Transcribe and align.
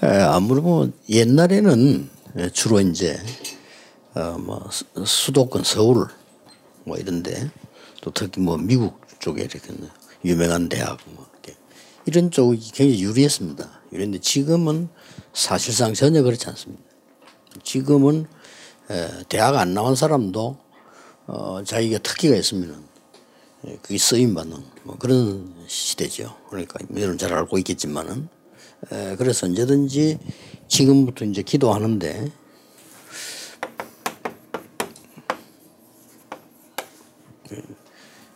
아무래도 0.00 0.62
뭐 0.62 0.90
옛날에는 1.08 2.08
주로 2.52 2.80
이제 2.80 3.18
어뭐 4.14 4.70
수도권 5.04 5.62
서울 5.64 6.06
뭐 6.84 6.96
이런데 6.96 7.50
또 8.00 8.10
특히 8.10 8.40
뭐 8.40 8.56
미국 8.56 9.00
쪽에 9.20 9.42
이렇게 9.42 9.60
유명한 10.24 10.68
대학 10.68 10.98
뭐 11.14 11.26
이렇게 11.32 11.54
이런 12.06 12.30
쪽이 12.30 12.72
굉장히 12.72 13.02
유리했습니다. 13.02 13.80
유리했는데 13.92 14.22
지금은 14.22 14.88
사실상 15.34 15.92
전혀 15.92 16.22
그렇지 16.22 16.48
않습니다. 16.48 16.82
지금은 17.62 18.26
대학 19.28 19.56
안 19.56 19.74
나온 19.74 19.94
사람도 19.94 20.56
어 21.26 21.62
자기가 21.64 21.98
특기가 21.98 22.36
있으면 22.36 22.82
그게 23.82 23.98
쓰임 23.98 24.34
받는 24.34 24.56
뭐 24.84 24.96
그런 24.98 25.54
시대죠. 25.66 26.34
그러니까 26.48 26.78
여러분 26.96 27.18
잘 27.18 27.34
알고 27.34 27.58
있겠지만은 27.58 28.28
그래서 28.88 29.46
언제든지 29.46 30.18
지금부터 30.68 31.24
이제 31.24 31.42
기도하는데 31.42 32.30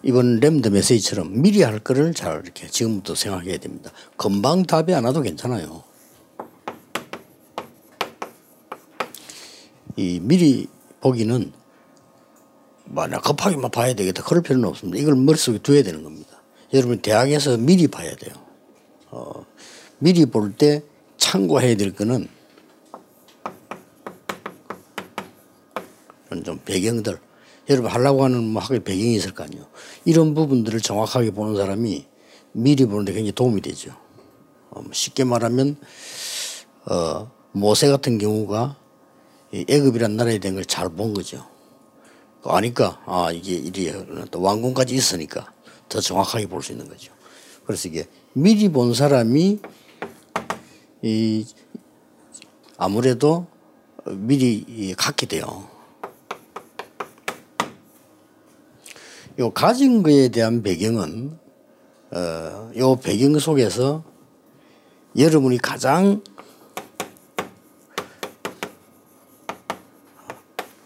이번 0.03 0.39
램드 0.39 0.69
메시지처럼 0.69 1.41
미리 1.41 1.63
할 1.63 1.79
거를 1.79 2.13
잘 2.13 2.43
이렇게 2.45 2.67
지금부터 2.67 3.15
생각해야 3.15 3.57
됩니다. 3.57 3.91
금방 4.19 4.65
답이 4.65 4.93
안 4.93 5.05
와도 5.05 5.23
괜찮아요. 5.23 5.83
이 9.97 10.21
미리 10.21 10.69
보기는 11.01 11.53
뭐나 12.85 13.21
급하게 13.21 13.57
만 13.57 13.71
봐야 13.71 13.95
되겠다 13.95 14.23
그럴 14.25 14.43
필요는 14.43 14.69
없습니다. 14.69 14.99
이걸 14.99 15.15
머릿속에 15.15 15.59
두어야 15.59 15.83
되는 15.83 16.03
겁니다. 16.03 16.43
여러분 16.75 17.01
대학에서 17.01 17.57
미리 17.57 17.89
봐야 17.89 18.15
돼요. 18.15 18.44
어, 20.05 20.07
미리 20.07 20.27
볼 20.27 20.53
때 20.57 20.83
참고해야 21.17 21.77
될 21.77 21.95
거는 21.95 22.29
좀 26.45 26.61
배경들 26.65 27.19
여러분 27.71 27.91
하려고 27.91 28.25
하는 28.25 28.43
뭐 28.45 28.61
학교 28.61 28.79
배경이 28.83 29.15
있을 29.15 29.33
거 29.33 29.45
아니에요. 29.45 29.65
이런 30.05 30.35
부분들을 30.35 30.81
정확하게 30.81 31.31
보는 31.31 31.57
사람이 31.57 32.05
미리 32.53 32.85
보는데 32.85 33.13
굉장히 33.13 33.33
도움이 33.33 33.63
되죠. 33.63 33.93
어, 34.71 34.83
뭐 34.83 34.93
쉽게 34.93 35.25
말하면 35.25 35.77
어, 36.87 37.31
모세 37.53 37.89
같은 37.89 38.19
경우가 38.19 38.77
애급이란 39.55 40.17
나라에 40.17 40.39
된걸잘 40.39 40.91
본 40.91 41.15
거죠. 41.15 41.47
아니까 42.43 43.01
아 43.07 43.31
이게 43.33 43.55
이리 43.55 43.91
또 44.31 44.43
왕궁까지 44.43 44.95
있으니까 44.95 45.51
더 45.89 46.01
정확하게 46.01 46.47
볼 46.47 46.61
수 46.63 46.73
있는 46.73 46.89
거죠. 46.89 47.13
그래서 47.65 47.89
이게 47.89 48.07
미리 48.35 48.69
본 48.69 48.93
사람이 48.93 49.61
이 51.05 51.45
아무래도 52.79 53.47
미리 54.07 54.95
갖게 54.97 55.27
돼요. 55.27 55.69
요 59.39 59.51
가진 59.51 60.03
거에 60.03 60.29
대한 60.29 60.63
배경은 60.63 61.39
어, 62.11 62.73
요 62.79 62.97
배경 62.97 63.39
속에서 63.39 64.03
여러분이 65.19 65.59
가장 65.59 66.23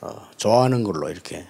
어, 0.00 0.28
좋아하는 0.36 0.83
걸로 0.83 1.11
이렇게 1.11 1.46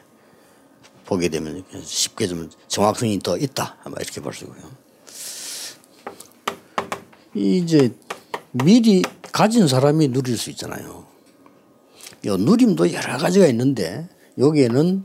보게 1.06 1.30
되면 1.30 1.64
쉽게 1.83 2.27
좀 2.27 2.50
정확성이 2.66 3.19
더 3.20 3.39
있다 3.39 3.78
이렇게 3.98 4.20
볼수 4.20 4.44
있고요. 4.44 4.70
이제 7.34 7.96
미리 8.52 9.02
가진 9.32 9.68
사람이 9.68 10.08
누릴 10.08 10.36
수 10.36 10.50
있잖아요. 10.50 11.06
요 12.27 12.36
누림도 12.36 12.92
여러 12.92 13.18
가지가 13.18 13.46
있는데 13.48 14.08
여기에는 14.38 15.05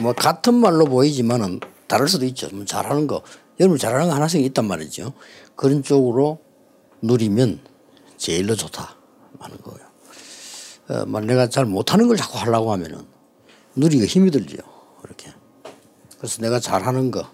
뭐 0.00 0.12
같은 0.12 0.54
말로 0.54 0.84
보이지만은 0.84 1.60
다를 1.86 2.08
수도 2.08 2.24
있죠. 2.26 2.48
뭐 2.52 2.64
잘하는 2.64 3.06
거 3.06 3.22
여러분 3.60 3.78
잘하는 3.78 4.08
거 4.08 4.14
하나씩 4.14 4.44
있단 4.44 4.66
말이죠. 4.66 5.12
그런 5.56 5.82
쪽으로 5.82 6.38
누리면 7.02 7.60
제일로 8.16 8.54
좋다 8.54 8.96
하는 9.38 9.56
거예요. 9.58 9.88
어, 10.88 11.06
만 11.06 11.26
내가 11.26 11.48
잘 11.48 11.64
못하는 11.64 12.08
걸 12.08 12.16
자꾸 12.16 12.38
하려고 12.38 12.72
하면은 12.72 13.04
누리기가 13.76 14.06
힘이 14.06 14.30
들죠. 14.30 14.56
이렇게. 15.04 15.32
그래서 16.18 16.42
내가 16.42 16.58
잘하는 16.60 17.10
거, 17.10 17.28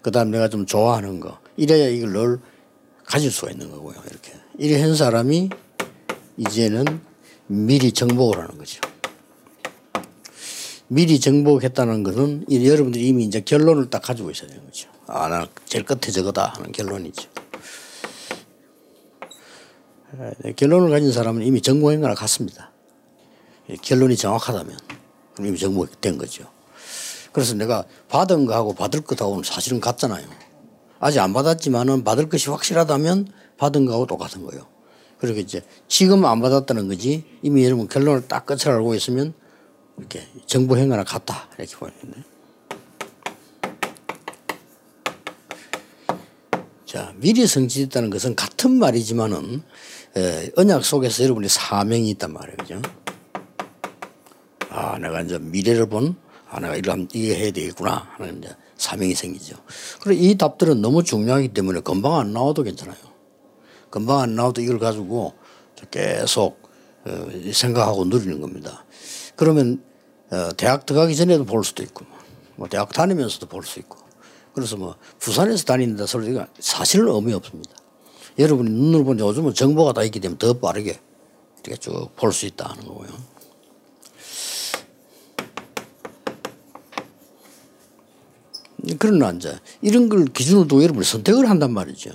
그 0.00 0.10
다음 0.10 0.30
내가 0.30 0.48
좀 0.48 0.64
좋아하는 0.64 1.20
거, 1.20 1.38
이래야 1.56 1.88
이걸 1.88 2.12
늘 2.12 2.40
가질 3.04 3.30
수가 3.30 3.50
있는 3.52 3.70
거고요. 3.70 3.96
이렇게. 4.10 4.32
이래 4.58 4.80
한 4.80 4.94
사람이 4.94 5.50
이제는 6.36 7.00
미리 7.46 7.92
정복을 7.92 8.38
하는 8.38 8.58
거죠. 8.58 8.80
미리 10.88 11.18
정복했다는 11.18 12.02
것은 12.02 12.44
여러분들이 12.50 13.06
이미 13.06 13.24
이제 13.24 13.40
결론을 13.40 13.90
딱 13.90 14.02
가지고 14.02 14.30
있어야 14.30 14.48
되는 14.48 14.64
거죠. 14.64 14.88
아, 15.06 15.28
나 15.28 15.48
제일 15.66 15.84
끝에 15.84 16.12
저거다 16.12 16.54
하는 16.56 16.72
결론이죠. 16.72 17.28
결론을 20.56 20.90
가진 20.90 21.10
사람은 21.10 21.42
이미 21.42 21.60
정복한 21.60 22.00
거나 22.00 22.14
같습니다. 22.14 22.70
결론이 23.82 24.16
정확하다면 24.16 24.78
이미 25.40 25.58
정복된 25.58 26.18
거죠. 26.18 26.44
그래서 27.32 27.54
내가 27.54 27.84
받은 28.08 28.46
거하고 28.46 28.74
받을 28.74 29.00
것하고는 29.00 29.42
사실은 29.42 29.80
같잖아요. 29.80 30.26
아직 31.04 31.20
안 31.20 31.34
받았지만은 31.34 32.02
받을 32.02 32.30
것이 32.30 32.48
확실하다면 32.48 33.28
받은 33.58 33.84
거하고 33.84 34.06
똑같은 34.06 34.42
거예요. 34.46 34.66
그리고 35.18 35.38
이제 35.38 35.62
지금 35.86 36.24
안 36.24 36.40
받았다는 36.40 36.88
거지 36.88 37.26
이미 37.42 37.62
여러분 37.66 37.88
결론을 37.88 38.26
딱 38.26 38.46
끝을 38.46 38.70
알고 38.72 38.94
있으면 38.94 39.34
이렇게 39.98 40.26
정부 40.46 40.78
행위나 40.78 41.04
같다 41.04 41.46
이렇게 41.58 41.76
보이는데. 41.76 42.22
자 46.86 47.12
미리 47.16 47.46
성취됐다는 47.46 48.08
것은 48.08 48.34
같은 48.34 48.70
말이지만은 48.78 49.62
에, 50.16 50.50
언약 50.56 50.82
속에서 50.86 51.22
여러분이 51.22 51.48
사명이 51.50 52.08
있단 52.12 52.32
말이에요, 52.32 52.56
그죠? 52.56 52.82
아 54.70 54.98
내가 54.98 55.20
이제 55.20 55.38
미래를 55.38 55.86
본, 55.86 56.16
아 56.48 56.60
내가 56.60 56.76
이러 56.76 56.96
이게 57.12 57.36
해야 57.36 57.50
되겠구나 57.50 58.08
하는 58.16 58.38
이제 58.38 58.56
사명이 58.76 59.14
생기죠. 59.14 59.56
그리고 60.02 60.22
이 60.22 60.34
답들은 60.36 60.80
너무 60.80 61.02
중요하기 61.02 61.48
때문에 61.48 61.80
금방 61.80 62.18
안 62.18 62.32
나와도 62.32 62.62
괜찮아요. 62.62 62.96
금방 63.90 64.20
안 64.20 64.34
나와도 64.34 64.60
이걸 64.60 64.78
가지고 64.78 65.34
계속 65.90 66.62
어, 67.06 67.28
생각하고 67.52 68.04
누리는 68.06 68.40
겁니다. 68.40 68.84
그러면 69.36 69.82
어, 70.30 70.48
대학 70.56 70.86
들어가기 70.86 71.14
전에도 71.14 71.44
볼 71.44 71.64
수도 71.64 71.82
있고 71.82 72.04
뭐 72.56 72.68
대학 72.68 72.92
다니면서도 72.92 73.46
볼 73.46 73.64
수 73.64 73.78
있고 73.80 73.98
그래서 74.54 74.76
뭐 74.76 74.96
부산에서 75.18 75.64
다니는다 75.64 76.06
소리가 76.06 76.48
사실은 76.60 77.08
의미 77.08 77.32
없습니다. 77.34 77.72
여러분이 78.38 78.70
눈으로 78.70 79.04
보니 79.04 79.20
요즘은 79.20 79.54
정보가 79.54 79.92
다 79.92 80.02
있기 80.04 80.20
때문에 80.20 80.38
더 80.38 80.54
빠르게 80.54 80.98
이렇게 81.64 81.76
쭉 81.80 82.14
볼 82.16 82.32
수 82.32 82.46
있다 82.46 82.70
하는 82.70 82.84
거고요. 82.86 83.08
그러나 88.98 89.30
이제 89.30 89.58
이런 89.82 90.08
걸 90.08 90.26
기준으로 90.26 90.66
두고 90.66 90.82
여러분이 90.82 91.04
선택을 91.04 91.48
한단 91.48 91.72
말이죠. 91.72 92.10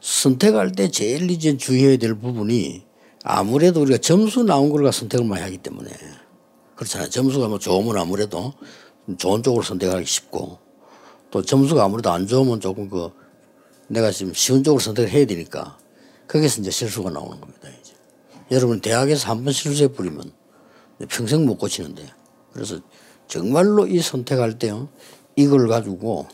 선택할 0.00 0.72
때 0.72 0.90
제일 0.90 1.30
이제 1.30 1.56
주의해야 1.56 1.96
될 1.96 2.14
부분이 2.14 2.84
아무래도 3.24 3.82
우리가 3.82 3.98
점수 3.98 4.44
나온 4.44 4.70
걸 4.70 4.90
선택을 4.92 5.26
많이 5.26 5.42
하기 5.42 5.58
때문에 5.58 5.90
그렇잖아요. 6.76 7.10
점수가 7.10 7.48
뭐 7.48 7.58
좋으면 7.58 7.96
아무래도 7.98 8.52
좋은 9.18 9.42
쪽으로 9.42 9.62
선택하기 9.62 10.04
쉽고 10.04 10.58
또 11.30 11.42
점수가 11.42 11.82
아무래도 11.82 12.10
안 12.10 12.26
좋으면 12.26 12.60
조금 12.60 12.88
그 12.88 13.10
내가 13.88 14.10
지금 14.10 14.32
쉬운 14.34 14.62
쪽으로 14.62 14.80
선택을 14.80 15.10
해야 15.10 15.26
되니까 15.26 15.78
거기서 16.28 16.60
이제 16.60 16.70
실수가 16.70 17.10
나오는 17.10 17.40
겁니다. 17.40 17.68
이제. 17.80 17.94
여러분 18.50 18.80
대학에서 18.80 19.28
한 19.28 19.44
번 19.44 19.52
실수해 19.52 19.88
버리면 19.88 20.32
평생 21.08 21.44
못 21.46 21.56
고치는데 21.56 22.06
그래서 22.52 22.80
정말로 23.28 23.86
이 23.86 24.00
선택할 24.00 24.58
때요 24.58 24.88
이걸 25.36 25.68
가지고 25.68 26.26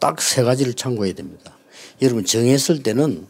딱 0.00 0.20
세 0.20 0.42
가지를 0.42 0.74
참고해야 0.74 1.14
됩니다. 1.14 1.56
여러분 2.02 2.24
정했을 2.24 2.82
때는 2.82 3.26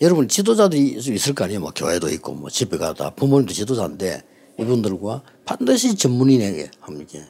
여러분 0.00 0.28
지도자들이 0.28 0.96
있을 0.98 1.34
거 1.34 1.44
아니에요. 1.44 1.60
뭐 1.60 1.72
교회도 1.74 2.08
있고 2.10 2.32
뭐 2.32 2.48
집에 2.48 2.78
가다 2.78 3.10
부모님도 3.10 3.52
지도자인데 3.52 4.22
이분들과 4.58 5.22
반드시 5.44 5.94
전문인에게 5.94 6.70
함께 6.80 7.22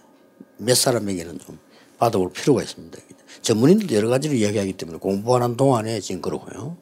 몇 0.57 0.77
사람에게는 0.77 1.41
좀 1.41 1.59
받아볼 2.01 2.33
필요가 2.33 2.63
있습니다. 2.63 2.99
전문인들도 3.43 3.95
여러 3.95 4.09
가지를 4.09 4.37
이야기하기 4.37 4.73
때문에 4.73 4.99
공부하는 4.99 5.57
동안에 5.57 6.01
지금 6.01 6.23
그러고요. 6.23 6.77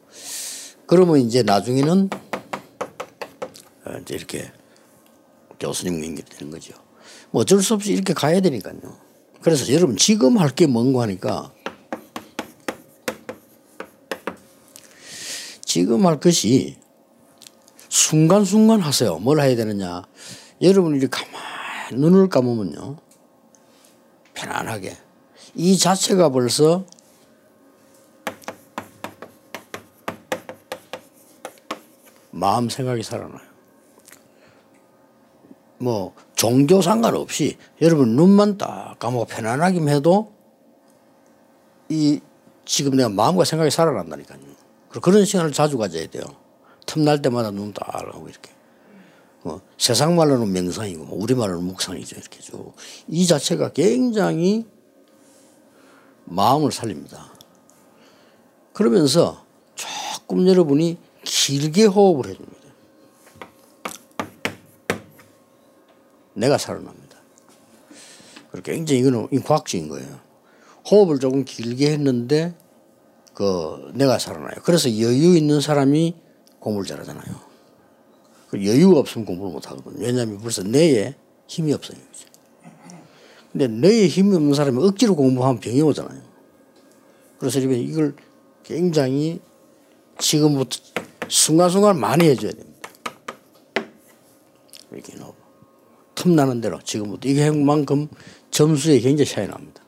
그러면 0.86 1.18
이제 1.18 1.42
나중에는 1.42 2.08
어, 3.84 3.90
이제 4.00 4.14
이렇게 4.14 4.50
교수님 5.58 6.04
연결되는 6.04 6.52
거죠. 6.52 6.74
뭐 7.32 7.42
어쩔 7.42 7.60
수 7.62 7.74
없이 7.74 7.92
이렇게 7.92 8.14
가야 8.14 8.40
되니까요. 8.40 8.78
그래서 9.42 9.70
여러분 9.72 9.96
지금 9.96 10.38
할 10.38 10.50
게 10.50 10.66
뭔고 10.66 11.02
하니까 11.02 11.52
지금 15.64 16.06
할 16.06 16.20
것이 16.20 16.78
순간순간 17.88 18.80
하세요. 18.80 19.18
뭘 19.18 19.40
해야 19.40 19.54
되느냐. 19.56 20.02
여러분이 20.62 21.06
가만히 21.10 21.96
눈을 22.00 22.28
감으면요. 22.28 22.96
편안하게. 24.34 25.07
이 25.58 25.76
자체가 25.76 26.28
벌써 26.28 26.84
마음 32.30 32.68
생각이 32.68 33.02
살아나요. 33.02 33.48
뭐 35.78 36.14
종교 36.36 36.80
상관없이 36.80 37.56
여러분 37.82 38.14
눈만 38.14 38.56
딱 38.56 39.00
감고 39.00 39.24
편안하게 39.24 39.80
해도 39.90 40.32
이 41.88 42.20
지금 42.64 42.96
내가 42.96 43.08
마음과 43.08 43.44
생각이 43.44 43.72
살아난다니까요. 43.72 44.38
그런 45.02 45.24
시간을 45.24 45.52
자주 45.52 45.76
가져야 45.76 46.06
돼요. 46.06 46.22
틈날 46.86 47.20
때마다 47.20 47.50
눈 47.50 47.72
딱 47.72 47.92
하고 47.92 48.28
이렇게. 48.28 48.52
어, 49.42 49.60
세상 49.76 50.14
말로는 50.14 50.52
명상이고 50.52 51.04
뭐 51.04 51.18
우리 51.20 51.34
말로는 51.34 51.64
묵상이죠. 51.64 52.16
이렇게 52.16 52.38
쭉. 52.38 52.74
이 53.08 53.26
자체가 53.26 53.70
굉장히 53.70 54.66
마음을 56.28 56.72
살립니다. 56.72 57.32
그러면서 58.72 59.44
조금 59.74 60.46
여러분이 60.46 60.98
길게 61.24 61.86
호흡을 61.86 62.30
해줍니다. 62.30 62.58
내가 66.34 66.58
살아납니다. 66.58 67.18
굉장히 68.62 69.00
이거는 69.00 69.28
과학적인 69.42 69.88
거예요. 69.88 70.20
호흡을 70.90 71.18
조금 71.18 71.44
길게 71.44 71.90
했는데 71.90 72.54
그 73.34 73.90
내가 73.94 74.18
살아나요. 74.18 74.54
그래서 74.64 74.88
여유 74.88 75.36
있는 75.36 75.60
사람이 75.60 76.16
공부를 76.60 76.86
잘하잖아요. 76.86 77.48
그 78.48 78.64
여유가 78.64 79.00
없으면 79.00 79.26
공부를 79.26 79.52
못 79.52 79.70
하거든요. 79.70 80.04
왜냐하면 80.04 80.38
벌써 80.38 80.62
뇌에 80.62 81.14
힘이 81.46 81.72
없어요. 81.72 81.98
근데 83.52 83.66
뇌에 83.66 84.08
힘이 84.08 84.36
없는 84.36 84.54
사람이 84.54 84.84
억지로 84.84 85.16
공부하면 85.16 85.60
병이 85.60 85.80
오잖아요. 85.82 86.20
그래서 87.38 87.60
이걸 87.60 88.14
굉장히 88.62 89.40
지금부터 90.18 90.78
순간순간 91.28 91.98
많이 91.98 92.26
해줘야 92.28 92.52
됩니다. 92.52 92.90
이렇게 94.92 95.16
나오고. 95.16 95.36
틈나는 96.14 96.60
대로 96.60 96.80
지금부터 96.82 97.28
이게 97.28 97.50
만큼 97.50 98.08
점수에 98.50 98.98
굉장히 98.98 99.30
차이 99.30 99.46
납니다. 99.46 99.82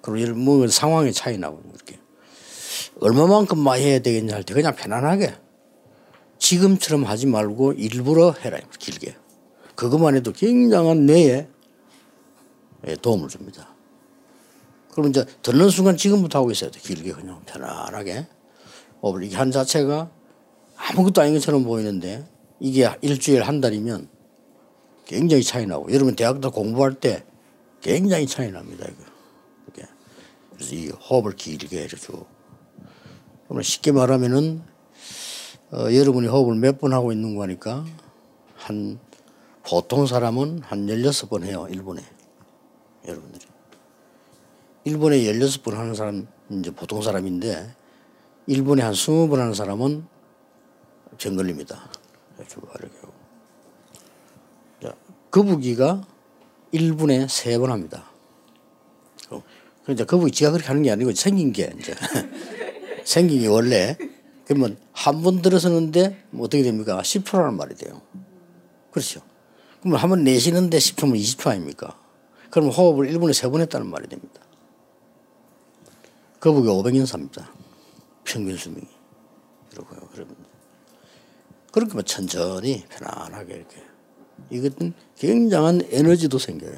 그리고 0.00 0.18
이런 0.18 0.38
뭐 0.38 0.66
상황에 0.68 1.10
차이 1.10 1.36
나고 1.38 1.60
이렇게 1.74 1.98
얼마만큼 3.00 3.58
많이 3.58 3.84
해야 3.84 3.98
되겠냐 3.98 4.34
할 4.34 4.44
때 4.44 4.54
그냥 4.54 4.74
편안하게 4.76 5.34
지금처럼 6.38 7.04
하지 7.04 7.26
말고 7.26 7.72
일부러 7.72 8.30
해라 8.32 8.58
길게 8.78 9.16
그것만 9.74 10.14
해도 10.14 10.32
굉장한 10.32 11.06
뇌에 11.06 11.48
도움을 12.94 13.28
줍니다. 13.28 13.74
그럼 14.92 15.10
이제 15.10 15.24
듣는 15.42 15.68
순간 15.68 15.96
지금부터 15.96 16.38
하고 16.38 16.50
있어야 16.50 16.70
돼 16.70 16.78
길게 16.80 17.12
그냥 17.12 17.42
편안하게 17.44 18.26
이게 19.22 19.36
한 19.36 19.50
자체가 19.50 20.10
아무것도 20.76 21.20
아닌 21.20 21.34
것처럼 21.34 21.64
보이는데 21.64 22.26
이게 22.60 22.88
일주일 23.02 23.42
한 23.42 23.60
달이면 23.60 24.08
굉장히 25.04 25.42
차이 25.42 25.66
나고 25.66 25.92
여러분 25.92 26.16
대학도 26.16 26.50
공부할 26.50 26.94
때 26.94 27.24
굉장히 27.80 28.26
차이 28.26 28.50
납니다. 28.50 28.86
이거. 28.88 29.02
이렇게. 29.66 29.92
그래서 30.52 30.74
이 30.74 30.88
호흡을 30.88 31.32
길게 31.32 31.82
해주고 31.84 32.26
그러면 33.44 33.62
쉽게 33.62 33.92
말하면은 33.92 34.62
어, 35.72 35.92
여러분이 35.92 36.28
호흡을 36.28 36.56
몇 36.56 36.78
번 36.78 36.92
하고 36.92 37.12
있는 37.12 37.36
거니까 37.36 37.84
한 38.54 38.98
보통 39.68 40.06
사람은 40.06 40.60
한 40.62 40.86
16번 40.86 41.44
해요. 41.44 41.66
일본에. 41.70 42.02
여러분들이. 43.06 43.44
일본에 44.84 45.18
16번 45.18 45.74
하는 45.74 45.94
사람 45.94 46.26
이제 46.50 46.70
보통 46.70 47.02
사람인데 47.02 47.74
일본에 48.46 48.82
한 48.82 48.92
20번 48.92 49.36
하는 49.36 49.54
사람은. 49.54 50.06
자, 54.82 54.94
거북이가 55.30 56.02
1분에 56.72 57.26
3번 57.26 57.66
합니다. 57.66 58.10
그러니까 59.84 60.04
거북이 60.04 60.32
지가 60.32 60.50
그렇게 60.50 60.66
하는 60.66 60.82
게 60.82 60.90
아니고 60.90 61.12
생긴 61.12 61.52
게 61.52 61.72
이제 61.78 61.94
생긴 63.04 63.40
게 63.40 63.46
원래 63.46 63.96
그러면 64.46 64.76
한 64.92 65.22
번 65.22 65.42
들어서는데 65.42 66.24
뭐 66.30 66.46
어떻게 66.46 66.62
됩니까? 66.62 67.00
10초라는 67.02 67.54
말이 67.54 67.74
돼요. 67.76 68.02
그렇죠. 68.90 69.20
그러면 69.80 70.00
한 70.00 70.10
번 70.10 70.24
내쉬는데 70.24 70.78
10초면 70.78 71.16
20초 71.20 71.48
아닙니까? 71.48 71.98
그러면 72.50 72.72
호흡을 72.72 73.08
1분에 73.08 73.30
3번 73.30 73.60
했다는 73.60 73.86
말이 73.88 74.08
됩니다. 74.08 74.40
거북이 76.40 76.68
500년 76.68 77.06
삽니다. 77.06 77.50
평균 78.24 78.56
수명이. 78.56 78.86
그렇고요. 79.70 80.08
그러면 80.12 80.36
그렇게 81.72 81.92
뭐 81.92 82.02
천천히 82.02 82.84
편안하게 82.88 83.54
이렇게 83.54 83.82
이것은 84.50 84.94
굉장한 85.16 85.82
에너지도 85.90 86.38
생겨요. 86.38 86.76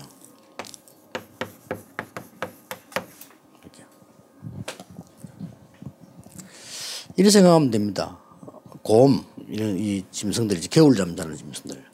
이렇게. 3.62 3.84
이렇게 7.16 7.30
생각하면 7.30 7.70
됩니다. 7.70 8.18
곰 8.82 9.24
이런 9.48 9.78
이 9.78 10.04
짐승들이 10.10 10.60
겨울 10.68 10.96
잠자는 10.96 11.36
짐승들. 11.36 11.84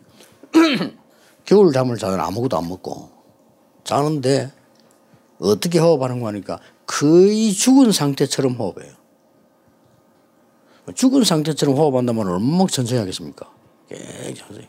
겨울 1.44 1.72
잠을 1.74 1.98
자면 1.98 2.20
아무것도 2.20 2.56
안 2.56 2.68
먹고 2.68 3.10
자는데 3.84 4.50
어떻게 5.38 5.78
호흡하는 5.78 6.20
거 6.20 6.28
하니까 6.28 6.58
거의 6.86 7.52
죽은 7.52 7.92
상태처럼 7.92 8.54
호흡해요. 8.54 8.92
죽은 10.94 11.24
상태처럼 11.24 11.76
호흡한다면 11.76 12.28
얼마나 12.28 12.66
천천히 12.66 12.98
하겠습니까? 12.98 13.50
굉장히. 13.88 14.68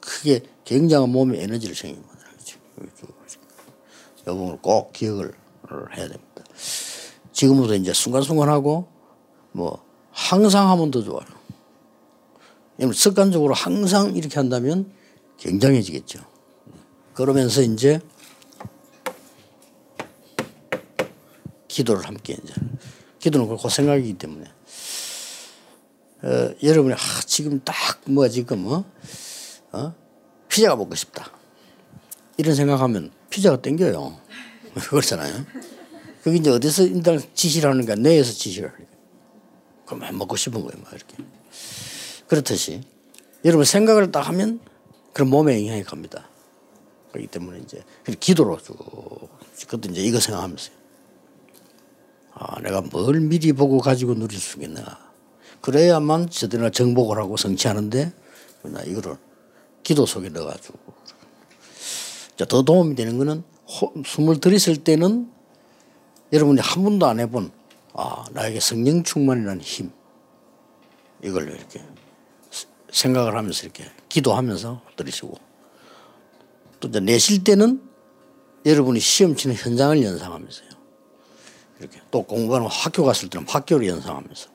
크게 0.00 0.40
굉장한 0.64 1.10
몸의 1.10 1.42
에너지를 1.42 1.74
생깁니다. 1.74 2.08
이 2.80 4.24
부분을 4.24 4.58
꼭 4.60 4.92
기억을 4.92 5.32
해야 5.96 6.08
됩니다. 6.08 6.44
지금부터 7.32 7.74
이제 7.74 7.92
순간순간 7.92 8.48
하고 8.48 8.88
뭐 9.52 9.84
항상 10.10 10.70
하면 10.70 10.90
더 10.90 11.02
좋아요. 11.02 11.26
습관적으로 12.92 13.54
항상 13.54 14.16
이렇게 14.16 14.36
한다면 14.36 14.92
굉장해지겠죠. 15.38 16.20
그러면서 17.12 17.62
이제 17.62 18.00
기도를 21.78 22.06
함께 22.06 22.36
이제 22.42 22.54
기도는 23.18 23.56
그 23.56 23.68
생각이기 23.68 24.14
때문에 24.14 24.44
어, 26.22 26.50
여러분이 26.62 26.94
아, 26.94 26.98
지금 27.26 27.60
딱 27.64 27.98
뭐 28.08 28.26
지금 28.28 28.66
어? 28.66 28.84
어? 29.72 29.94
피자가 30.48 30.76
먹고 30.76 30.94
싶다. 30.94 31.30
이런 32.38 32.54
생각하면 32.54 33.10
피자가 33.28 33.60
땡겨요. 33.60 34.18
그렇잖아요. 34.88 35.44
그게 36.22 36.38
이제 36.38 36.50
어디서 36.50 36.84
인당 36.86 37.20
지시를 37.34 37.70
하는가? 37.70 37.94
뇌에서 37.96 38.32
지시를 38.32 38.72
하니까. 38.72 38.92
그럼 39.86 40.18
먹고 40.18 40.36
싶은 40.36 40.62
거예요. 40.62 40.82
막 40.82 40.92
이렇게. 40.92 41.16
그렇듯이 42.26 42.80
여러분 43.44 43.64
생각을 43.64 44.10
딱 44.10 44.26
하면 44.28 44.60
그런 45.12 45.28
몸에 45.28 45.62
영향이 45.62 45.84
갑니다. 45.84 46.28
그렇기 47.12 47.28
때문에 47.28 47.60
이제 47.60 47.82
기도로 48.20 48.58
쭉 48.58 48.76
그것도 49.60 49.90
이제 49.90 50.02
이거 50.02 50.20
생각하면서 50.20 50.70
아 52.38 52.60
내가 52.60 52.80
뭘 52.80 53.20
미리 53.20 53.52
보고 53.52 53.78
가지고 53.78 54.14
누릴 54.14 54.38
수 54.38 54.56
있겠나? 54.58 54.98
그래야만 55.60 56.30
저들나 56.30 56.70
정복을 56.70 57.18
하고 57.18 57.36
성취하는데? 57.36 58.12
나 58.62 58.82
이거를 58.82 59.16
기도 59.82 60.06
속에 60.06 60.28
넣어가지고. 60.28 60.78
더 62.48 62.62
도움이 62.62 62.94
되는 62.94 63.18
거는 63.18 63.42
숨을 64.06 64.38
들이실 64.38 64.84
때는 64.84 65.28
여러분이 66.32 66.60
한 66.60 66.84
번도 66.84 67.06
안 67.06 67.18
해본 67.18 67.50
아 67.94 68.24
나에게 68.30 68.60
성령 68.60 69.02
충만이라는 69.02 69.60
힘. 69.60 69.90
이걸 71.24 71.48
이렇게 71.48 71.82
생각을 72.92 73.36
하면서 73.36 73.64
이렇게 73.64 73.84
기도하면서 74.08 74.82
들이시고. 74.94 75.34
또 76.78 76.88
이제 76.88 77.00
내쉴 77.00 77.42
때는 77.42 77.82
여러분이 78.64 79.00
시험 79.00 79.34
치는 79.34 79.56
현장을 79.56 80.00
연상하면서요. 80.00 80.67
이렇게 81.80 82.00
또 82.10 82.22
공부하는 82.22 82.66
학교 82.68 83.04
갔을 83.04 83.28
때는 83.28 83.46
학교를 83.48 83.86
연상하면서 83.86 84.50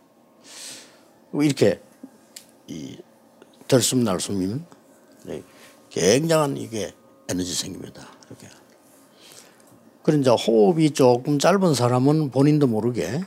이렇게 1.41 1.81
이 2.67 2.97
들숨 3.67 4.03
날숨이면 4.03 4.65
네. 5.23 5.43
굉장한 5.89 6.57
이게 6.57 6.93
에너지 7.29 7.53
생깁니다. 7.53 8.07
이렇게. 8.27 8.47
그런 10.01 10.21
이제 10.21 10.29
호흡이 10.29 10.91
조금 10.91 11.39
짧은 11.39 11.73
사람은 11.73 12.31
본인도 12.31 12.67
모르게 12.67 13.21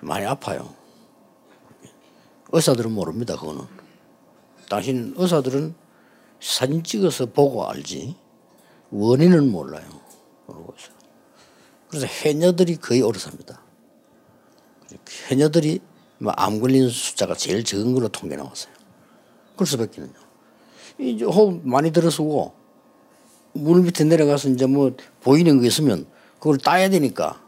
많이 0.00 0.26
아파요. 0.26 0.74
의사들은 2.52 2.92
모릅니다. 2.92 3.36
그거는. 3.36 3.62
당신 4.68 5.14
의사들은 5.16 5.74
사진 6.40 6.82
찍어서 6.82 7.26
보고 7.26 7.66
알지 7.66 8.16
원인은 8.90 9.50
몰라요. 9.50 9.88
모르고 10.46 10.74
있어요. 10.78 11.03
그래서 11.94 12.08
해녀들이 12.08 12.74
거의 12.76 13.02
오래 13.02 13.16
삽니다. 13.20 13.60
해녀들이 15.28 15.80
뭐암 16.18 16.58
걸린 16.58 16.88
숫자가 16.88 17.36
제일 17.36 17.62
적은 17.62 17.94
걸로 17.94 18.08
통계 18.08 18.34
나왔어요. 18.34 18.74
그럴 19.54 19.64
수밖에는요. 19.64 20.12
이제 20.98 21.24
호흡 21.24 21.60
많이 21.64 21.92
들어쓰고 21.92 22.52
물 23.52 23.82
밑에 23.82 24.02
내려가서 24.02 24.48
이제 24.48 24.66
뭐 24.66 24.96
보이는 25.20 25.60
거 25.60 25.66
있으면 25.66 26.06
그걸 26.40 26.58
따야 26.58 26.90
되니까 26.90 27.40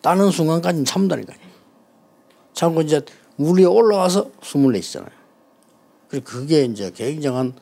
따는 0.00 0.32
순간까지는 0.32 0.84
참다니까요. 0.84 1.38
참고 2.54 2.80
이제 2.82 3.02
물 3.36 3.60
위에 3.60 3.66
올라와서 3.66 4.32
숨을 4.42 4.72
내쉬잖아요. 4.72 5.12
그래서 6.08 6.24
그게 6.24 6.64
이제 6.64 6.90
굉장한 6.90 7.54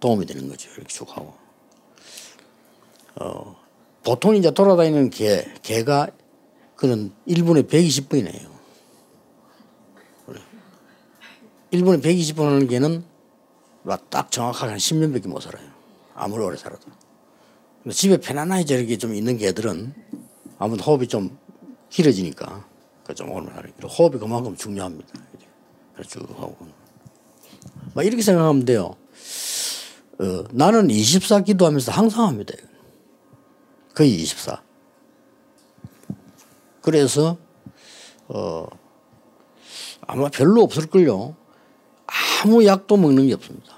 도움이 0.00 0.24
되는 0.24 0.48
거죠. 0.48 0.70
이렇게 0.70 0.88
쭉 0.88 1.06
하고. 1.14 1.34
어, 3.16 3.61
보통 4.04 4.34
이제 4.34 4.50
돌아다니는 4.50 5.10
개, 5.10 5.46
개가 5.62 6.08
그는 6.76 7.12
1분에 7.28 7.68
120번이네요. 7.68 8.52
1분에 11.72 12.02
120번 12.02 12.44
하는 12.44 12.66
개는 12.66 13.04
딱 14.10 14.30
정확하게 14.30 14.70
한 14.72 14.78
10년밖에 14.78 15.28
못 15.28 15.40
살아요. 15.40 15.66
아무리 16.14 16.42
오래 16.42 16.56
살아도. 16.56 16.82
집에 17.90 18.18
편안하게 18.18 18.64
저렇게 18.64 18.98
좀 18.98 19.14
있는 19.14 19.38
개들은 19.38 19.94
아무래도 20.58 20.84
호흡이 20.84 21.08
좀 21.08 21.38
길어지니까 21.88 22.66
좀 23.14 23.30
오래 23.30 23.46
살아요. 23.46 23.72
호흡이 23.88 24.18
그만큼 24.18 24.56
중요합니다. 24.56 25.08
쭉 26.08 26.28
하고. 26.36 26.56
막 27.94 28.04
이렇게 28.04 28.22
생각하면 28.22 28.64
돼요. 28.64 28.96
어, 30.18 30.44
나는 30.52 30.90
24 30.90 31.40
기도하면서 31.40 31.92
항상 31.92 32.26
합니다. 32.26 32.54
거의 33.94 34.14
24. 34.14 34.62
그래서 36.80 37.36
어, 38.28 38.66
아마 40.06 40.28
별로 40.28 40.62
없을걸요. 40.62 41.36
아무 42.42 42.64
약도 42.66 42.96
먹는 42.96 43.26
게 43.28 43.34
없습니다. 43.34 43.76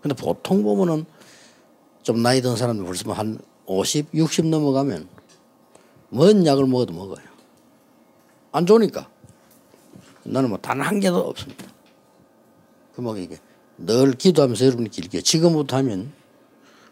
근데 0.00 0.14
보통 0.14 0.62
보면은 0.62 1.04
좀 2.02 2.22
나이 2.22 2.42
든 2.42 2.56
사람들 2.56 2.84
벌써 2.84 3.12
한 3.12 3.38
50, 3.66 4.08
60 4.14 4.46
넘어가면 4.46 5.08
뭔 6.10 6.44
약을 6.46 6.66
먹어도 6.66 6.92
먹어요. 6.92 7.24
안 8.52 8.66
좋으니까. 8.66 9.08
나는 10.24 10.48
뭐 10.48 10.58
단 10.58 10.80
한 10.80 11.00
개도 11.00 11.16
없습니다. 11.18 11.66
그뭐 12.94 13.16
이게 13.18 13.38
늘 13.78 14.12
기도하면서 14.12 14.64
여러분이 14.66 14.90
길게 14.90 15.20
지금부터 15.22 15.76
하면 15.78 16.12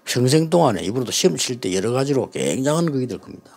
평생 0.05 0.51
동안에 0.51 0.83
이분도 0.83 1.11
시험 1.11 1.37
칠 1.37 1.61
때 1.61 1.75
여러 1.75 1.93
가지로 1.93 2.31
굉장한 2.31 2.87
그게 2.87 3.07
될 3.07 3.19
겁니다. 3.19 3.53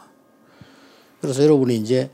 그래서 1.21 1.43
여러분이 1.43 1.75
이제 1.77 2.11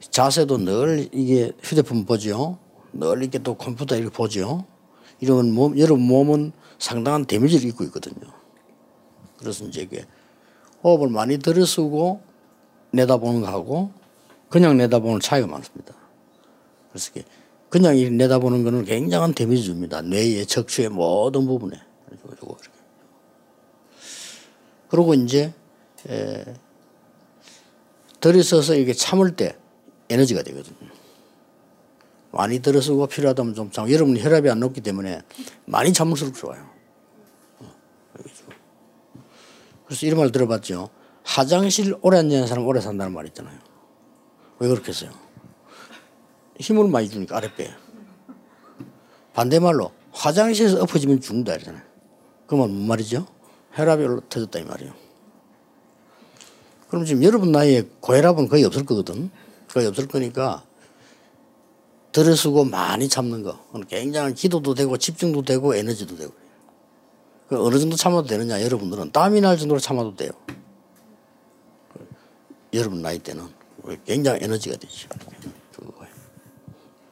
자세도 0.00 0.58
늘 0.58 1.08
이게 1.12 1.52
휴대폰 1.62 2.04
보죠. 2.04 2.58
늘 2.92 3.22
이렇게 3.22 3.38
또 3.38 3.54
컴퓨터 3.54 3.96
이렇게 3.96 4.14
보죠. 4.14 4.64
이러면 5.20 5.52
몸, 5.52 5.78
여러분 5.78 6.06
몸은 6.06 6.52
상당한 6.78 7.24
데미지를 7.24 7.68
입고 7.68 7.84
있거든요. 7.84 8.26
그래서 9.38 9.64
이제 9.64 9.82
이게 9.82 10.06
호흡을 10.82 11.08
많이 11.08 11.38
들이쓰고 11.38 12.20
내다보는 12.92 13.42
거하고 13.42 13.90
그냥 14.48 14.76
내다보는 14.76 15.20
차이가 15.20 15.46
많습니다. 15.46 15.94
그래서 16.90 17.10
이게 17.10 17.24
그냥 17.68 17.96
내다보는 18.16 18.62
거는 18.62 18.84
굉장한 18.84 19.34
데미지 19.34 19.64
줍니다. 19.64 20.00
뇌의 20.00 20.46
척추의 20.46 20.90
모든 20.90 21.46
부분에. 21.46 21.76
그 22.38 22.53
리고 24.92 25.14
이제 25.14 25.52
에, 26.08 26.44
들이서서 28.20 28.76
이게 28.76 28.92
참을 28.92 29.36
때 29.36 29.56
에너지가 30.08 30.42
되거든요. 30.42 30.76
많이 32.30 32.60
들어서고 32.60 33.06
필요하다면 33.06 33.54
좀 33.54 33.70
참. 33.70 33.90
여러분 33.90 34.18
혈압이 34.18 34.50
안 34.50 34.60
높기 34.60 34.80
때문에 34.80 35.22
많이 35.66 35.92
참을수록 35.92 36.34
좋아요. 36.34 36.68
어, 37.60 37.72
그래서 39.86 40.06
이런 40.06 40.18
말 40.18 40.32
들어봤죠. 40.32 40.90
화장실 41.22 41.96
오래 42.02 42.18
앉는 42.18 42.46
사람 42.46 42.66
오래 42.66 42.80
산다는 42.80 43.12
말 43.12 43.26
있잖아요. 43.26 43.58
왜 44.58 44.68
그렇게 44.68 44.88
했어요? 44.88 45.10
힘을 46.58 46.88
많이 46.88 47.08
주니까 47.08 47.36
아랫배에. 47.36 47.70
반대말로 49.32 49.92
화장실에서 50.12 50.82
엎어지면 50.82 51.20
죽는다 51.20 51.54
이러잖아요. 51.54 51.82
그러면 52.46 52.70
뭔 52.70 52.86
말이죠? 52.86 53.26
혈압이 53.74 54.04
터졌다 54.28 54.58
이 54.58 54.64
말이에요. 54.64 54.92
그럼 56.88 57.04
지금 57.04 57.22
여러분 57.24 57.50
나이에 57.50 57.82
고혈압은 58.00 58.48
거의 58.48 58.64
없을 58.64 58.84
거거든. 58.84 59.30
거의 59.68 59.86
없을 59.86 60.06
거니까 60.06 60.64
들어쓰고 62.12 62.64
많이 62.64 63.08
참는 63.08 63.42
거. 63.42 63.58
굉장한 63.88 64.34
기도도 64.34 64.74
되고 64.74 64.96
집중도 64.96 65.42
되고 65.42 65.74
에너지도 65.74 66.16
되고. 66.16 66.32
그 67.48 67.62
어느 67.62 67.78
정도 67.78 67.96
참아도 67.96 68.28
되느냐 68.28 68.62
여러분들은 68.62 69.10
땀이 69.10 69.40
날 69.40 69.58
정도로 69.58 69.80
참아도 69.80 70.14
돼요. 70.14 70.30
여러분 72.72 73.02
나이 73.02 73.18
때는 73.18 73.48
굉장히 74.06 74.38
에너지가 74.42 74.76
되죠. 74.76 75.08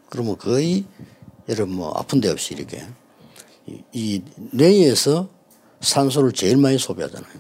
그러면 0.09 0.37
거의 0.37 0.85
여러분 1.49 1.77
뭐 1.77 1.93
아픈 1.97 2.21
데 2.21 2.29
없이 2.31 2.55
이렇게 2.55 2.87
이, 3.67 3.83
이 3.93 4.23
뇌에서 4.37 5.29
산소를 5.83 6.33
제일 6.33 6.57
많이 6.57 6.79
소비하잖아요. 6.79 7.33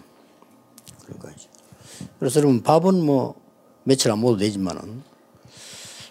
그러니까 1.04 1.32
그래서 2.18 2.40
여러분 2.40 2.62
밥은 2.62 3.04
뭐 3.04 3.34
며칠 3.84 4.11
안 4.11 4.20
먹어도 4.20 4.38
되지만은 4.38 5.02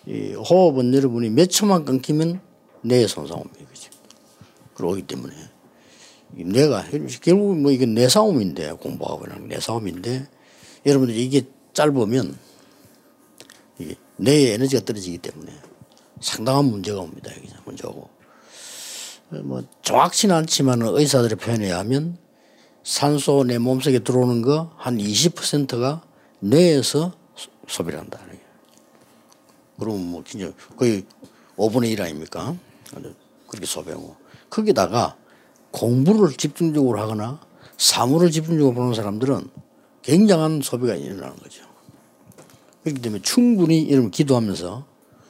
이 0.08 0.34
호흡은 0.34 0.94
여러분이 0.94 1.30
몇 1.30 1.48
초만 1.48 1.86
끊기면 1.86 2.42
뇌에 2.82 3.08
손상 3.08 3.38
옵니다. 3.38 3.66
그죠? 3.72 3.92
그러기 4.74 5.04
때문에 5.04 5.36
뇌가 6.32 6.86
결국 7.22 7.58
뭐 7.58 7.72
이게 7.72 7.86
뇌 7.86 8.08
싸움인데 8.08 8.72
공부하고 8.74 9.26
뇌 9.48 9.60
싸움인데 9.60 10.28
여러분들이 10.86 11.24
이게 11.24 11.44
짧으면 11.74 12.38
이게 13.78 13.96
뇌의 14.18 14.54
에너지가 14.54 14.86
떨어지기 14.86 15.18
때문에 15.20 15.52
상당한 16.22 16.66
문제가 16.66 17.02
옵니다. 17.02 17.32
문제고 17.66 18.10
뭐 19.30 19.64
정확치는 19.82 20.36
않지만 20.36 20.82
의사들의 20.82 21.38
표현에 21.38 21.66
의하면 21.66 22.18
산소 22.84 23.44
내 23.44 23.58
몸속에 23.58 24.00
들어오는 24.00 24.42
거 24.42 24.72
한 24.78 24.98
20%가 24.98 26.02
뇌에서 26.40 27.14
소비를 27.68 28.00
한다. 28.00 28.20
그러면 29.80 30.12
뭐 30.12 30.24
진짜 30.26 30.52
거의 30.78 31.06
5분의 31.58 31.92
1 31.92 32.02
아닙니까? 32.02 32.56
그렇게 33.48 33.66
소비하고 33.66 34.16
거기다가 34.50 35.16
공부를 35.72 36.36
집중적으로 36.38 37.00
하거나 37.00 37.40
사물을 37.78 38.30
집중적으로 38.32 38.76
보는 38.76 38.94
사람들은 38.94 39.50
굉장한 40.02 40.62
소비가 40.62 40.96
일어나는 40.96 41.36
거죠. 41.38 41.64
그렇기 42.84 43.02
때문에 43.02 43.22
충분히 43.22 43.82
이런 43.82 44.12
기도하면서 44.12 44.86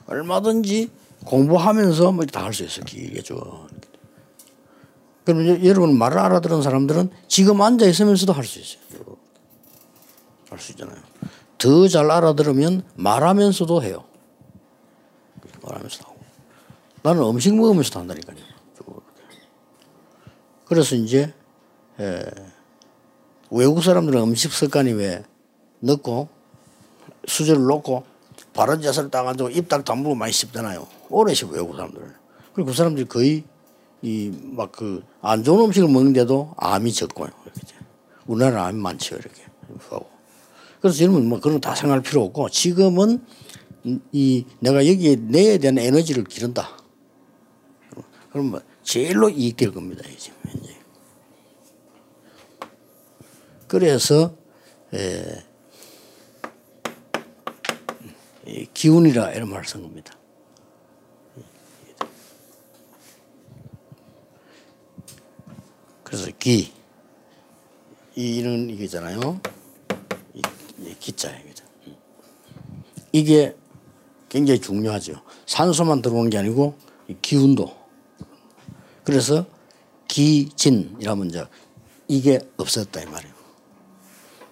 얼마든지 0.07 0.89
공부하면서 1.25 2.11
뭐 2.11 2.25
다 2.25 2.43
할 2.43 2.53
수 2.53 2.63
있어 2.63 2.81
기계죠. 2.83 3.67
그러면 5.25 5.63
여러분 5.65 5.97
말을 5.97 6.17
알아들은 6.17 6.61
사람들은 6.61 7.09
지금 7.27 7.61
앉아 7.61 7.85
있으면서도 7.85 8.33
할 8.33 8.43
수 8.45 8.59
있어요. 8.59 8.81
할 10.49 10.59
수 10.59 10.71
있잖아요. 10.73 10.97
더 11.57 11.87
잘 11.87 12.09
알아들으면 12.09 12.83
말하면서도 12.95 13.83
해요. 13.83 14.03
말하면서도 15.61 16.05
하고. 16.09 16.19
나는 17.03 17.23
음식 17.23 17.55
먹으면서도 17.55 17.99
한다니까요. 17.99 18.37
그래서 20.65 20.95
이제 20.95 21.33
에, 21.99 22.21
외국 23.51 23.83
사람들은 23.83 24.21
음식 24.21 24.51
습관이 24.53 24.93
왜 24.93 25.23
넣고 25.81 26.29
수저를 27.27 27.63
놓고 27.65 28.03
바른 28.53 28.81
자세를 28.81 29.11
딱 29.11 29.27
앉고 29.27 29.49
입딱 29.49 29.83
다물고 29.85 30.15
많이 30.15 30.31
씹잖아요. 30.31 30.87
오래 31.09 31.33
씹어 31.33 31.49
외국 31.51 31.75
사람들. 31.75 32.15
그리고 32.53 32.69
그 32.71 32.73
사람들이 32.75 33.07
거의 33.07 33.43
이 34.03 34.31
막 34.55 34.71
그 34.71 35.03
안 35.21 35.43
좋은 35.43 35.65
음식을 35.65 35.87
먹는데도 35.89 36.53
암이 36.57 36.91
적고요. 36.93 37.29
이렇게. 37.45 37.75
우리나라 38.25 38.65
암이 38.65 38.79
많죠 38.79 39.15
이렇게. 39.15 39.43
그래서 40.81 41.03
여러분 41.03 41.27
뭐 41.29 41.39
그런 41.39 41.59
거다 41.59 41.75
생각할 41.75 42.01
필요 42.01 42.23
없고 42.23 42.49
지금은 42.49 43.23
이 44.11 44.45
내가 44.59 44.87
여기에 44.87 45.15
내에 45.17 45.57
대한 45.59 45.77
에너지를 45.77 46.23
기른다. 46.23 46.77
그러면 48.31 48.61
제일로 48.83 49.29
이익될 49.29 49.71
겁니다. 49.73 50.03
지금 50.17 50.37
현재. 50.47 50.75
그래서 53.67 54.35
에, 54.93 55.43
기운이라 58.73 59.33
이런 59.33 59.49
말을 59.49 59.65
쓴 59.65 59.81
겁니다. 59.83 60.13
그래서 66.11 66.29
기 66.37 66.73
이는 68.17 68.69
이게잖아요. 68.69 69.39
이, 70.33 70.41
기자 70.99 71.33
이거죠. 71.37 71.63
이게 73.13 73.55
굉장히 74.27 74.59
중요하죠. 74.59 75.21
산소만 75.45 76.01
들어오는 76.01 76.29
게 76.29 76.37
아니고 76.37 76.77
기운도. 77.21 77.73
그래서 79.05 79.45
기진 80.09 80.97
이라면 80.99 81.29
이제 81.29 81.45
이게 82.09 82.41
없었다 82.57 83.01
이 83.01 83.05
말이에요. 83.05 83.33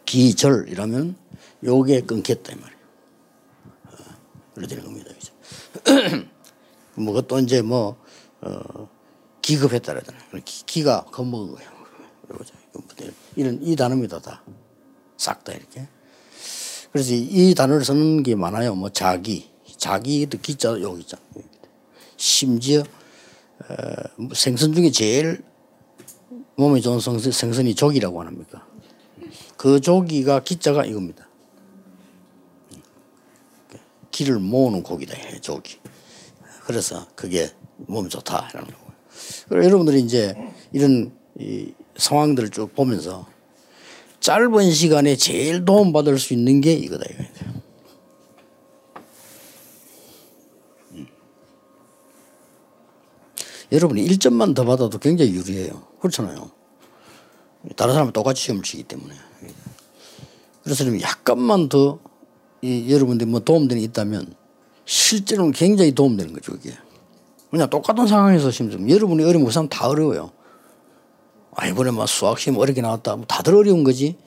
기절 0.06 0.70
이라면 0.70 1.18
요게 1.66 2.04
끊겼다 2.04 2.54
이 2.54 2.56
말이에요. 2.56 2.80
그렇게 4.56 4.76
되는 4.76 4.86
겁니다. 4.86 5.12
뭐 6.96 7.14
그것도 7.14 7.40
이제 7.40 7.62
뭐 7.62 8.02
어, 8.40 8.99
기급했다 9.50 9.94
그러잖아요. 9.94 10.22
기가 10.46 11.06
겁먹은 11.06 11.56
거예요. 11.56 11.72
이런 13.36 13.60
이 13.64 13.76
단어입니다 13.76 14.20
다. 14.20 14.44
싹 15.18 15.44
다 15.44 15.54
이렇게. 15.54 15.88
그래서 16.92 17.14
이 17.14 17.56
단어를 17.56 17.84
쓰는 17.84 18.22
게 18.22 18.36
많아요. 18.36 18.76
뭐 18.76 18.90
자기, 18.90 19.50
자기도 19.76 20.38
기자 20.38 20.70
여기 20.82 21.02
있잖 21.02 21.20
심지어 22.16 22.82
어, 22.82 24.34
생선 24.36 24.74
중에 24.74 24.92
제일 24.92 25.44
몸에 26.56 26.80
좋은 26.80 27.00
생선, 27.00 27.32
생선이 27.32 27.74
조기라고 27.74 28.22
합니까? 28.22 28.68
그 29.58 29.82
조기가 29.82 30.44
기자가 30.44 30.86
이겁니다. 30.86 31.28
기를 34.12 34.38
모으는 34.38 34.84
고기다, 34.84 35.16
조기. 35.42 35.80
그래서 36.66 37.08
그게 37.16 37.50
몸 37.78 38.10
좋다, 38.10 38.50
이런 38.54 38.66
거고요. 38.66 38.89
그리고 38.89 38.89
여러분들이 39.52 40.02
이제 40.02 40.36
이런 40.72 41.12
이 41.38 41.74
상황들을 41.98 42.50
쭉 42.50 42.74
보면서 42.76 43.28
짧은 44.20 44.72
시간에 44.72 45.16
제일 45.16 45.66
도움받을 45.66 46.20
수 46.20 46.34
있는 46.34 46.62
게 46.62 46.74
이거다, 46.74 47.06
이거 47.10 47.24
음. 50.94 51.08
여러분이 53.72 54.06
1점만 54.08 54.56
더 54.56 54.66
받아도 54.66 54.98
굉장히 54.98 55.34
유리해요. 55.34 55.88
그렇잖아요. 56.00 56.52
다른 57.76 57.94
사람은 57.94 58.14
똑같이 58.14 58.44
시험을 58.44 58.64
치기 58.64 58.84
때문에. 58.84 59.14
그래서 60.64 61.02
약간만 61.02 61.70
더 61.70 62.00
이, 62.62 62.92
여러분들이 62.94 63.30
뭐 63.30 63.40
도움되는 63.40 63.80
게 63.82 63.86
있다면 63.86 64.34
실제로는 64.86 65.52
굉장히 65.54 65.94
도움되는 65.94 66.34
거죠, 66.34 66.54
이게. 66.56 66.74
그냥 67.50 67.70
똑같은 67.70 68.08
상황에서 68.08 68.52
심지어 68.52 68.80
여러분이 68.88 69.24
어려운 69.24 69.46
그 69.46 69.52
사람 69.52 69.68
다 69.70 69.88
어려워요. 69.88 70.32
아, 71.56 71.68
이번에 71.68 71.92
막 71.92 72.08
수학 72.08 72.40
시험 72.40 72.58
어렵게 72.58 72.82
나왔다. 72.82 73.16
뭐 73.16 73.26
다들 73.26 73.56
어려운 73.56 73.84
거지. 73.84 74.18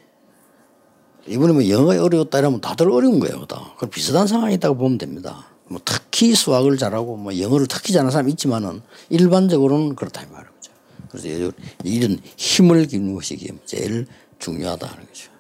이번에 1.27 1.53
뭐 1.53 1.69
영어가 1.69 2.03
어려웠다 2.03 2.41
이러면 2.41 2.61
다들 2.61 2.91
어려운 2.91 3.21
거예요. 3.21 3.47
다. 3.47 3.75
그 3.79 3.87
비슷한 3.87 4.27
상황이 4.27 4.55
있다고 4.55 4.77
보면 4.77 4.99
됩니다. 4.99 5.47
뭐 5.67 5.81
특히 5.85 6.35
수학을 6.35 6.77
잘하고 6.77 7.17
뭐 7.17 7.39
영어를 7.39 7.67
특히 7.69 7.93
잘하는 7.93 8.11
사람이 8.11 8.33
있지만은 8.33 8.83
일반적으로는 9.09 9.95
그렇다 9.95 10.23
이 10.23 10.27
말이죠. 10.27 10.73
그래서 11.09 11.53
이런 11.85 12.19
힘을 12.37 12.87
기는 12.87 13.15
것이 13.15 13.39
제일 13.65 14.07
중요하다는 14.41 15.07
거죠. 15.07 15.31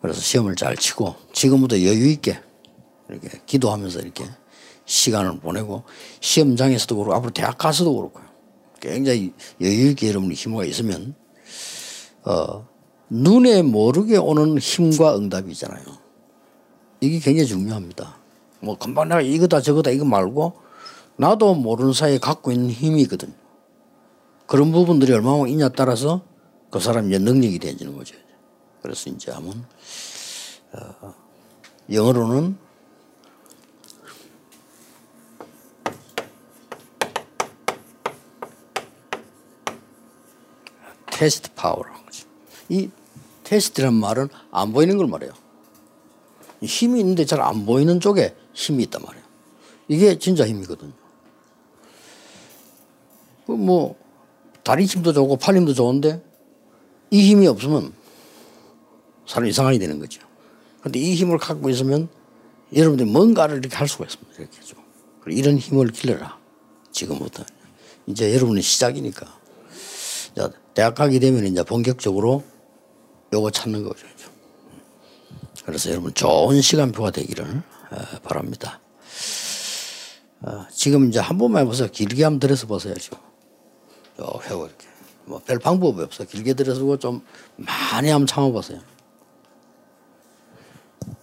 그래서 0.00 0.20
시험을 0.20 0.56
잘 0.56 0.76
치고 0.76 1.14
지금부터 1.32 1.76
여유 1.82 2.08
있게 2.10 2.40
이렇게 3.08 3.40
기도하면서 3.46 4.00
이렇게 4.00 4.24
시간을 4.84 5.40
보내고 5.40 5.84
시험장에서도 6.20 6.96
그렇고 6.96 7.14
앞으로 7.14 7.32
대학 7.32 7.58
가서도 7.58 7.94
그렇고요. 7.94 8.24
굉장히 8.80 9.32
여유 9.60 9.90
있게 9.90 10.08
여러분이 10.08 10.34
힘과 10.34 10.64
있으면 10.64 11.14
어, 12.24 12.66
눈에 13.08 13.62
모르게 13.62 14.16
오는 14.16 14.58
힘과 14.58 15.16
응답이 15.16 15.52
있잖아요. 15.52 15.84
이게 17.00 17.18
굉장히 17.18 17.46
중요합니다. 17.46 18.18
뭐 18.60 18.76
금방 18.78 19.08
내가 19.08 19.20
이거다 19.20 19.60
저거다 19.60 19.90
이거 19.90 20.04
말고 20.04 20.54
나도 21.16 21.54
모르는 21.54 21.92
사이에 21.92 22.18
갖고 22.18 22.52
있는 22.52 22.70
힘이 22.70 23.02
있거든. 23.02 23.32
그런 24.46 24.72
부분들이 24.72 25.12
얼마나 25.12 25.46
있냐 25.48 25.68
따라서 25.68 26.22
그 26.70 26.80
사람의 26.80 27.18
능력이 27.18 27.58
되어지는 27.58 27.96
거죠. 27.96 28.16
그래서 28.82 29.10
이제 29.10 29.30
하면 29.30 29.64
어, 30.72 31.14
영어로는 31.90 32.56
depth 41.22 41.52
power라는 41.54 42.04
거죠. 42.04 42.26
이 42.68 42.90
depth라는 43.44 43.94
말은 43.94 44.28
안 44.50 44.72
보이는 44.72 44.96
걸 44.96 45.06
말해요. 45.06 45.30
힘이 46.60 46.98
있는데 46.98 47.24
잘 47.24 47.40
안 47.40 47.64
보이는 47.64 48.00
쪽에 48.00 48.34
힘이 48.52 48.82
있단 48.84 49.02
말이에요. 49.02 49.24
이게 49.86 50.18
진짜 50.18 50.44
힘이거든요. 50.44 50.92
그뭐 53.46 53.94
다리 54.64 54.84
힘도 54.84 55.12
좋고 55.12 55.36
팔 55.36 55.54
힘도 55.54 55.74
좋은데 55.74 56.20
이 57.12 57.30
힘이 57.30 57.46
없으면 57.46 57.92
사람 59.24 59.48
이상하게 59.48 59.78
되는 59.78 60.00
거죠. 60.00 60.22
근데 60.80 60.98
이 60.98 61.14
힘을 61.14 61.38
갖고 61.38 61.70
있으면 61.70 62.08
여러분들이 62.74 63.08
뭔가를 63.08 63.58
이렇게 63.58 63.76
할 63.76 63.86
수가 63.86 64.06
있습니다. 64.06 64.32
이렇게 64.40 64.60
좀. 64.62 64.82
이런 65.28 65.56
힘을 65.56 65.92
길러라. 65.92 66.36
지금부터. 66.90 67.44
이제 68.08 68.34
여러분의 68.34 68.64
시작이니까. 68.64 69.40
대학 70.74 70.94
가게 70.94 71.18
되면 71.18 71.46
이제 71.46 71.62
본격적으로 71.62 72.42
요거 73.32 73.50
찾는 73.50 73.82
거죠. 73.84 74.06
그래서 75.64 75.90
여러분 75.90 76.12
좋은 76.14 76.60
시간표가 76.60 77.10
되기를 77.12 77.44
어, 77.44 77.96
바랍니다. 78.22 78.80
어, 80.40 80.66
지금 80.72 81.08
이제 81.08 81.20
한 81.20 81.38
번만 81.38 81.62
해보세요. 81.62 81.88
길게 81.90 82.24
한번 82.24 82.40
들어서 82.40 82.66
보세요쭉 82.66 83.18
해고 84.18 84.66
이렇게. 84.66 84.86
뭐 85.24 85.40
별 85.44 85.58
방법이 85.58 86.02
없어. 86.02 86.24
길게 86.24 86.54
들어서고 86.54 86.98
좀 86.98 87.24
많이 87.56 88.10
한번 88.10 88.26
참아보세요. 88.26 88.80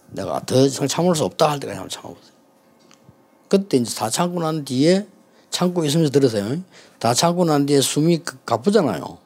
내가 0.08 0.40
더 0.46 0.64
이상 0.64 0.88
참을 0.88 1.14
수 1.14 1.24
없다 1.24 1.50
할 1.50 1.60
때까지 1.60 1.76
한번 1.78 1.90
참아보세요. 1.90 2.32
그때 3.48 3.76
이제 3.76 3.94
다 3.94 4.08
참고 4.08 4.40
난 4.40 4.64
뒤에 4.64 5.06
참고 5.50 5.84
있으면서 5.84 6.10
들으세요. 6.10 6.62
다 6.98 7.12
참고 7.12 7.44
난 7.44 7.66
뒤에 7.66 7.80
숨이 7.80 8.22
가쁘잖아요. 8.46 9.18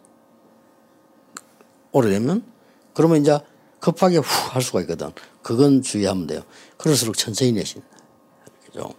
오래되면 1.94 2.44
그러면 2.92 3.22
이제 3.22 3.38
급하게 3.80 4.18
후 4.18 4.24
할 4.54 4.62
수가 4.62 4.82
있거든. 4.82 5.10
그건 5.42 5.82
주의하면 5.82 6.26
돼요. 6.26 6.42
그럴수록 6.76 7.16
천천히 7.16 7.52
내신다. 7.52 7.86
그죠? 8.66 8.94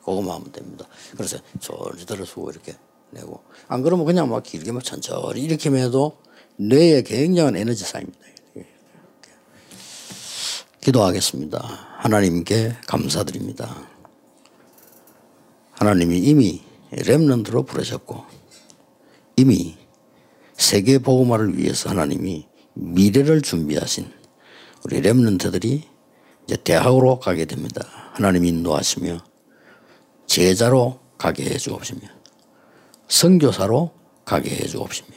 그거만 0.00 0.36
하면 0.36 0.52
됩니다. 0.52 0.86
그래서 1.16 1.38
저리 1.60 2.04
들어서고 2.04 2.50
이렇게 2.50 2.76
내고 3.10 3.42
안 3.68 3.82
그러면 3.82 4.04
그냥 4.04 4.28
막 4.28 4.42
길게 4.42 4.72
막 4.72 4.82
천천히 4.84 5.40
이렇게 5.40 5.70
해도 5.70 6.18
뇌에 6.56 7.02
굉장한 7.02 7.56
에너지 7.56 7.84
쌓입니다. 7.84 8.18
기도하겠습니다. 10.80 11.58
하나님께 11.98 12.76
감사드립니다. 12.88 13.88
하나님이 15.72 16.18
이미 16.18 16.62
렘넌트로 16.90 17.62
부르셨고 17.62 18.24
이미 19.36 19.81
세계 20.56 20.98
보고마를 20.98 21.58
위해서 21.58 21.90
하나님이 21.90 22.46
미래를 22.74 23.42
준비하신 23.42 24.10
우리 24.84 25.00
렘넌트들이 25.00 25.82
이제 26.44 26.56
대학으로 26.56 27.18
가게 27.18 27.44
됩니다. 27.44 27.86
하나님이 28.12 28.48
인도하시며 28.48 29.18
제자로 30.26 30.98
가게 31.18 31.44
해 31.44 31.56
주옵시며 31.56 32.00
선교사로 33.08 33.92
가게 34.24 34.50
해 34.50 34.66
주옵시며 34.66 35.16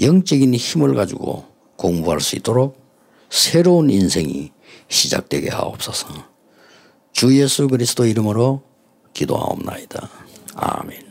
영적인 0.00 0.54
힘을 0.54 0.94
가지고 0.94 1.44
공부할 1.76 2.20
수 2.20 2.36
있도록 2.36 2.80
새로운 3.30 3.90
인생이 3.90 4.52
시작되게 4.88 5.50
하옵소서. 5.50 6.08
주 7.12 7.38
예수 7.38 7.68
그리스도 7.68 8.04
이름으로 8.04 8.62
기도하옵나이다. 9.14 10.08
아멘. 10.54 11.05